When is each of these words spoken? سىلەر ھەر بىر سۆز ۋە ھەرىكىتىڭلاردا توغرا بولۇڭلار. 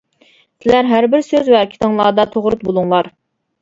سىلەر 0.63 0.89
ھەر 0.93 1.09
بىر 1.13 1.23
سۆز 1.29 1.53
ۋە 1.53 1.63
ھەرىكىتىڭلاردا 1.63 2.29
توغرا 2.35 2.63
بولۇڭلار. 2.67 3.17